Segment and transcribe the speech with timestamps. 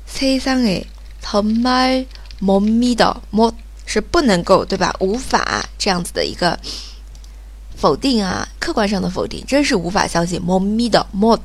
[0.09, 3.55] 세상에정말못믿 어， 못
[3.85, 4.97] 是不能够对吧？
[5.01, 6.59] 无法这样子的一个
[7.77, 10.41] 否定啊，客观上的否定，真是无法相信。
[10.41, 11.39] 못믿 어， 못，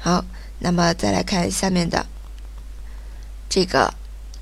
[0.00, 0.24] 好，
[0.58, 2.06] 那么再来看下面的
[3.48, 3.94] 这个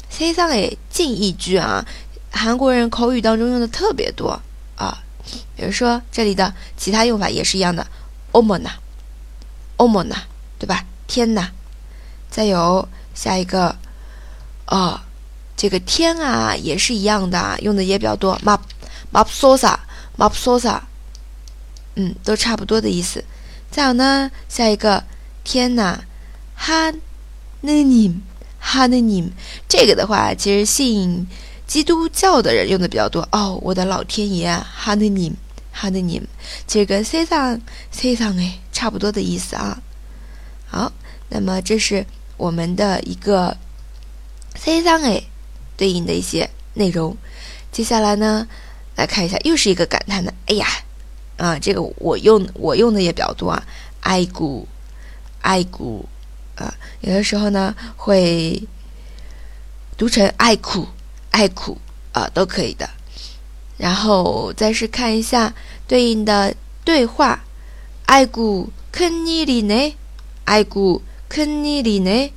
[0.08, 1.86] “say s o n 近义句啊，
[2.30, 4.40] 韩国人口语当中用的特别多
[4.76, 5.02] 啊。
[5.56, 7.86] 比如说这里的其他用法也是一样的
[8.32, 10.16] ，omona，omona，
[10.58, 10.84] 对吧？
[11.06, 11.50] 天哪！
[12.30, 13.76] 再有下一个，
[14.66, 15.00] 哦，
[15.56, 18.60] 这个天啊，也是一样的，用的也比较多，map。
[19.24, 19.80] 普索萨，
[20.16, 20.86] 马普索萨，
[21.94, 23.24] 嗯，都差不多的意思。
[23.70, 25.04] 再有呢，下一个，
[25.44, 26.04] 天哪，
[26.54, 26.90] 哈
[27.60, 28.20] 尼尼，
[28.58, 29.32] 哈尼尼，
[29.68, 31.26] 这个的话，其实信
[31.66, 33.26] 基督教的人用的比较多。
[33.32, 35.32] 哦，我的老天爷，哈尼尼，
[35.72, 36.22] 哈尼尼，
[36.66, 37.60] 其实跟塞桑
[37.90, 39.82] 塞桑哎差不多的意思啊。
[40.66, 40.92] 好，
[41.28, 42.06] 那么这是
[42.36, 43.56] 我们的一个
[44.54, 45.22] 塞桑哎
[45.76, 47.16] 对应的一些内容。
[47.72, 48.46] 接下来呢？
[48.96, 50.32] 来看一下，又是一个感叹的。
[50.46, 50.66] 哎呀，
[51.36, 53.62] 啊，这个我用我用的也比较多啊。
[54.00, 54.66] 爱古，
[55.42, 56.08] 爱古，
[56.56, 58.62] 啊，有的时候呢会
[59.96, 60.88] 读成爱苦，
[61.30, 61.78] 爱苦
[62.12, 62.88] 啊，都可以的。
[63.76, 65.54] 然后再是看一下
[65.86, 67.44] 对应的对话。
[68.06, 69.96] 爱古肯尼里呢？
[70.44, 72.32] 爱古肯尼里呢？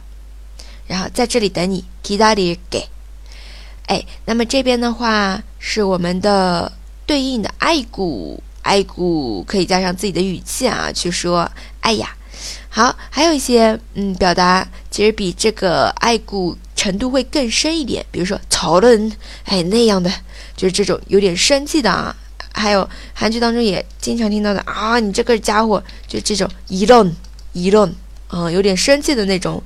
[0.88, 2.88] 然后在这里等你기다릴 게。
[3.88, 6.72] 哎，那么这边的话是我们的
[7.06, 11.50] 对应的爱古，爱古可以加上自己的语气啊去说。
[11.80, 12.14] 哎呀，
[12.70, 18.07] 好，还有一些嗯表达，其实比这个爱古 程度会更深一点。
[18.13, 19.13] 比如说讨论，
[19.45, 20.11] 哎那样的。
[20.57, 22.17] 就是这种有点生气的啊，
[22.53, 27.15] 还有韩剧当中也经常听到的啊，你这个家伙就这种一愣
[27.53, 27.95] 一愣，
[28.31, 29.63] 嗯，有点生气的那种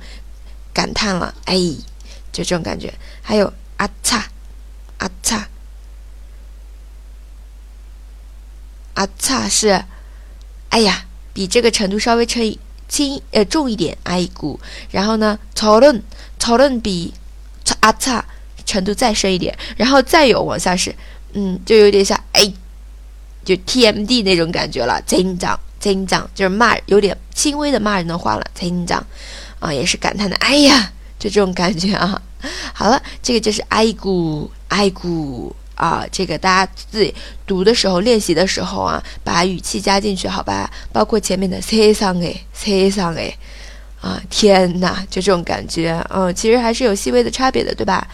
[0.71, 1.55] 感叹了，哎，
[2.31, 2.93] 就这种感觉。
[3.23, 4.23] 还有啊擦
[4.99, 5.49] 啊擦
[8.93, 9.83] 啊擦是，
[10.69, 14.59] 哎呀，比这个程度稍微轻轻呃重一点，哎股。
[14.91, 16.01] 然后呢，讨论
[16.39, 17.13] 讨论比
[17.79, 18.23] 啊擦
[18.65, 20.95] 程度再深一点，然后再有往下是，
[21.33, 22.53] 嗯，就有点像哎。
[23.45, 29.05] 就 TMD 那种感觉了，增长增长就是骂，有点轻微的骂人的话了，增长
[29.59, 32.21] 啊，也是感叹的，哎呀，就这种感觉啊。
[32.73, 35.53] 好了，这个就是爱古爱古
[35.83, 37.13] 啊这个大家自己
[37.45, 40.71] 读的时候练习的时候啊把语气加进去好吧？
[40.93, 43.33] 包括前面的 say something say something
[43.99, 46.01] 啊天呐就这种感觉。
[46.09, 48.07] 嗯其实还是有细微的差别的对吧？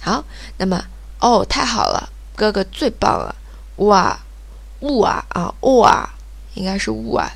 [0.00, 0.24] 好，
[0.56, 0.86] 那么
[1.18, 3.34] 哦，太好了，哥哥最棒了，
[3.76, 4.20] 哇，
[4.80, 6.08] 哇啊，哇，
[6.54, 7.30] 应该是哇，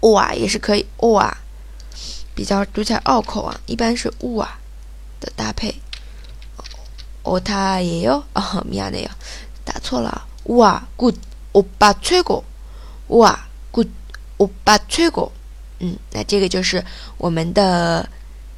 [0.00, 1.36] 哇也是可以，哇，
[2.34, 4.58] 比较读起来拗口啊，一般是哇
[5.20, 5.80] 的搭配。
[7.22, 9.08] 哦，他也有啊，米亚那有，
[9.64, 11.16] 打错了，哇，good，
[11.52, 12.44] 欧巴吹过，
[13.08, 13.88] 哇，good，
[14.38, 15.32] 欧巴吹过，
[15.78, 16.84] 嗯，那这个就是
[17.18, 18.08] 我们的。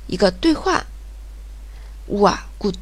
[0.07, 0.85] 一个对话，
[2.09, 2.75] 哇，good！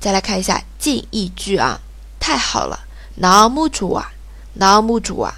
[0.00, 1.80] 再来看一下近义句啊，
[2.18, 2.80] 太好了，
[3.20, 4.06] 너무좋 아，
[4.58, 5.34] 너무좋 아，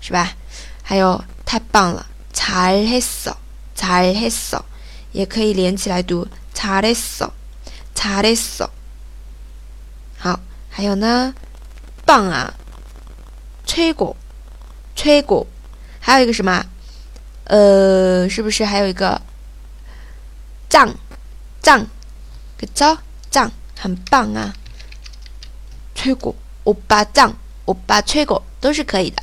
[0.00, 0.36] 是吧？
[0.84, 3.36] 还有 太棒了，잘했 어，
[3.76, 4.62] 잘했 어，
[5.12, 7.30] 也可以连起来读，잘했 어，
[7.94, 8.68] 잘했 어。
[10.18, 11.34] 好，还有呢，
[12.04, 12.54] 棒啊，
[13.66, 14.16] 吹过，
[14.94, 15.46] 吹过，
[16.00, 16.64] 还有一个什么？
[17.44, 19.20] 呃，是不是还有一个？
[20.68, 20.94] 赞，
[21.60, 21.84] 赞，
[22.56, 22.96] 个招，
[23.28, 24.54] 赞，很棒啊！
[25.96, 26.32] 吹过，
[26.62, 27.34] 欧巴赞，
[27.64, 29.20] 欧巴吹过，都是可以的。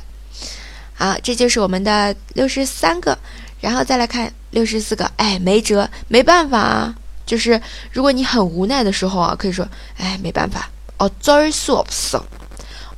[0.94, 3.16] 好，这就是我们的六十三个，
[3.60, 5.10] 然后再来看六十四个。
[5.16, 6.94] 哎，没辙，没办法啊。
[7.24, 7.60] 就是
[7.92, 10.70] 如果你很无奈的时候啊，可以说，哎，没办法。
[10.98, 12.24] 어쩔수없 어，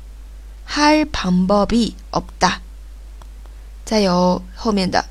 [0.69, 2.61] 할 방법이 없다.
[3.85, 5.05] 再有后面的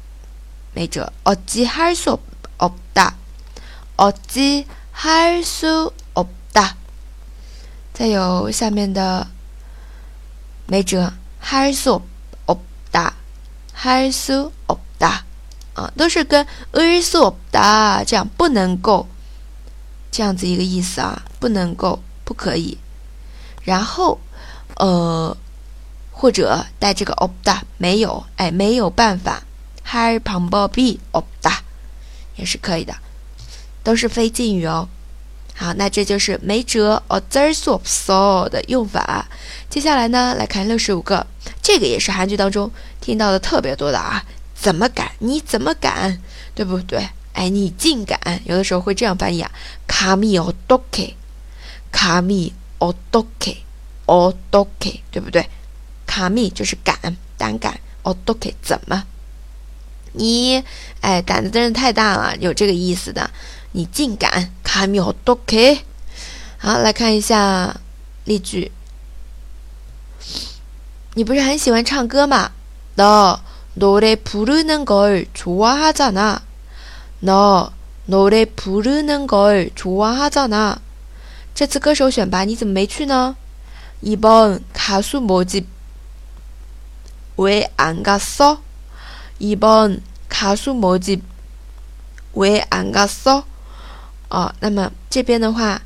[0.74, 2.31] 没辙 어찌 할 수 없다.
[3.98, 4.66] 어찌
[4.96, 6.76] 할 수 없다.
[7.94, 9.28] 再有下面的
[10.68, 12.02] 没辙 할수
[12.46, 13.14] 없다.
[13.76, 15.24] 할 수 없다.
[15.76, 19.08] 啊，都是跟을수 없다 这样不能够
[20.10, 22.80] 这样子一个意思啊，不能够，不可以。
[23.64, 24.20] 然后，
[24.78, 25.38] 呃，
[26.12, 29.44] 或者带这个 없다没有，哎，没有办法，
[29.86, 31.60] 할방법이없다
[32.38, 32.96] 也是可以的，
[33.83, 34.89] 都是非敬语哦。
[35.55, 39.29] 好，那这就是没辙 o t h e r s of s o 的用法。
[39.69, 41.27] 接下来呢，来看六十五个，
[41.63, 42.71] 这个也是韩剧当中
[43.01, 44.25] 听到的特别多的啊。
[44.55, 45.13] 怎么敢？
[45.19, 46.21] 你怎么敢？
[46.55, 47.09] 对不对？
[47.35, 48.41] 哎，你竟敢！
[48.45, 49.51] 有的时候会这样翻译啊，
[49.87, 51.03] 卡米奥多克，
[51.91, 53.53] 卡米奥多克，
[54.07, 55.49] 奥多克，对不对？
[56.07, 59.05] 卡米就是敢，胆敢，奥多克怎么？
[60.14, 60.64] 你
[61.02, 63.30] 哎，胆子真是太大了，有这个意思的。
[63.74, 64.50] 你竟敢？
[64.64, 65.82] 감이어떻 게？
[66.58, 67.80] 好，来看一下
[68.26, 68.72] 例句。
[71.14, 72.52] 你不是很喜欢唱歌吗？
[72.96, 73.40] 너
[73.76, 76.42] 노래 부르는 걸 좋아하잖아.
[77.20, 77.72] 너
[78.06, 80.78] 노래 부르는 걸 좋아하잖아.
[81.54, 83.36] 这次歌手选拔你怎么没去呢?
[84.02, 85.66] 이번 가수 모집
[87.36, 88.60] 왜 안 갔어?
[89.42, 91.22] 이번 가수 모집
[92.34, 93.44] 왜 안 갔어?
[94.30, 95.82] 哦，那么这边的话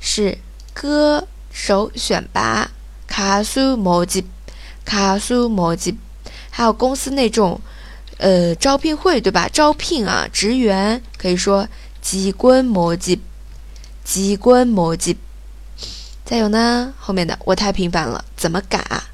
[0.00, 0.38] 是
[0.72, 2.70] 歌手选拔，
[3.08, 5.96] 가수 모집，가수 모집。
[6.50, 7.60] 还有公司那种，
[8.18, 9.48] 呃，招聘会对吧？
[9.52, 11.68] 招聘啊，职员可以说
[12.00, 13.20] 机关模级，
[14.04, 15.18] 机关模级。
[16.24, 19.04] 再有呢，后面的我太平凡了，怎么敢啊？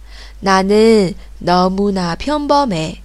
[0.42, 2.98] 나는너무나평범 해。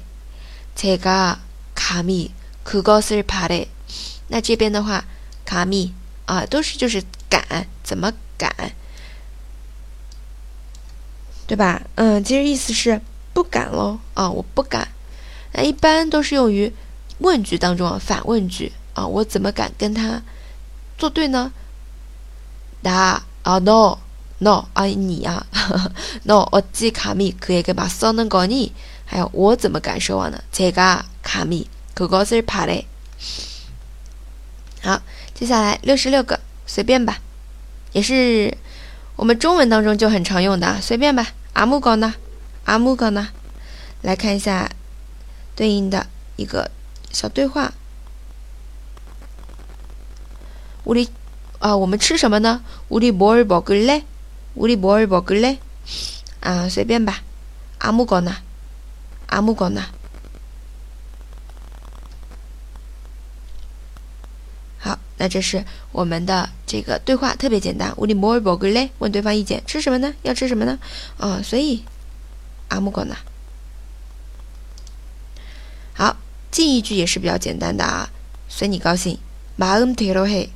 [0.76, 3.68] 제가감히그것을바 래。
[4.28, 5.04] 那这边的话，
[5.46, 5.94] 감히
[6.27, 8.73] 啊，都是就是敢，怎么敢？
[11.47, 11.83] 对吧？
[11.95, 13.01] 嗯，其实意思是
[13.33, 14.89] 不敢喽啊，我不敢。
[15.53, 16.73] 那一般都是用于
[17.19, 18.73] 问句当中啊，反问句。
[18.95, 20.23] 啊，我怎么敢跟他
[20.97, 21.53] 作对呢？
[22.83, 23.99] 答啊，no
[24.39, 25.47] no 啊，你啊
[26.23, 28.73] ，no 我记卡米可以跟把骚能搞你，
[29.05, 30.43] 还有我怎么敢奢望呢？
[30.51, 32.87] 这个卡米可高是怕嘞。
[34.83, 35.03] 好，
[35.36, 37.20] 接下来六十六个，随便吧，
[37.94, 38.56] 也是
[39.16, 41.28] 我们中文当中就很常用的，随便吧。
[41.54, 42.14] 阿木高呢？
[42.66, 43.30] 阿木高呢？
[44.02, 44.70] 来看一下
[45.56, 46.72] 对应的一个
[47.12, 47.74] 小对话。
[50.84, 51.08] 우리
[51.60, 52.62] 啊，我们吃什么呢？
[52.90, 54.04] 우리뭘먹을 래？
[54.56, 55.58] 우리뭘먹을 래？
[56.40, 57.22] 啊，随便吧。
[57.80, 58.42] 아무거 나，
[59.28, 59.90] 아무거 나。
[65.18, 67.94] 那这是我们的这个对话，特别简单。
[67.96, 68.90] 우리뭘먹을 래？
[69.00, 70.14] 问对方意见，吃什么呢？
[70.24, 70.80] 要吃什么呢？
[71.18, 71.84] 啊，所以
[72.70, 73.16] 아무거 나。
[75.94, 76.18] 好，
[76.50, 78.10] 近义句也是比较简单的啊，
[78.50, 79.18] 随你高兴。
[79.58, 80.50] 마음대로 해。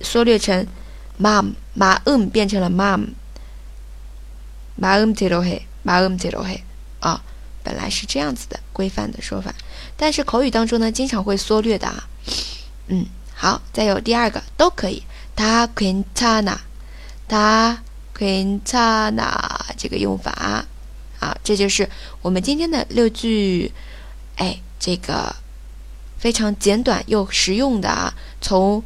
[0.00, 0.66] 缩略成
[1.20, 3.08] mom，马嗯变成了 mom，
[4.74, 6.64] 马嗯提罗嘿，马嗯提罗嘿
[7.00, 7.22] 啊，
[7.62, 9.54] 本来是这样子的规范的说法，
[9.96, 12.08] 但是口语当中呢，经常会缩略的啊。
[12.88, 15.02] 嗯，好，再有第二个都可以，
[15.36, 16.56] 他괜찮 아，
[17.28, 17.82] 他
[18.16, 20.64] 괜찮아这个用法
[21.20, 21.88] 啊，这就是
[22.22, 23.72] 我们今天的六句，
[24.36, 25.34] 哎，这个
[26.18, 28.82] 非常简短又实用的啊，从。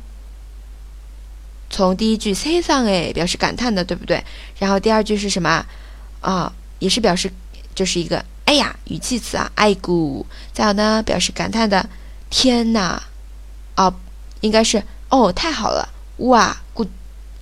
[1.75, 4.23] 从第一句 “say s o n 哎，表示感叹的，对不对？
[4.59, 5.65] 然后第二句是什么
[6.21, 6.53] 啊？
[6.81, 7.33] 也是表示，
[7.75, 10.27] 就是一个哎呀语气词啊，爱古。
[10.53, 11.89] 再有呢，表示感叹的，
[12.29, 13.03] 天哪，
[13.77, 13.95] ”。哦，
[14.41, 16.89] 应该是哦，太好了，哇，good，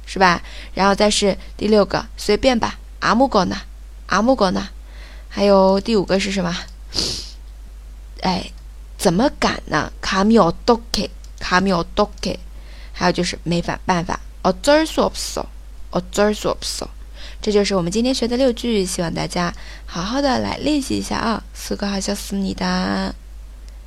[0.07, 0.43] 是吧？
[0.75, 3.57] 然后再是第六个，随便吧，阿木狗呢？
[4.07, 4.69] 阿木狗呢？
[5.29, 6.57] 还有第五个是什么？
[8.23, 8.51] 哎，
[8.99, 9.93] 怎么敢呢？
[10.01, 12.37] 卡米奥多克，卡米奥多克。
[12.93, 15.47] 还有就是没法办法，어쩔수없 어，
[15.91, 16.89] 어쩔수없 어。
[17.41, 19.55] 这就是我们今天学的六句，希望大家
[19.87, 21.43] 好好的来练习一下啊。
[21.57, 23.15] 수고하셨습니다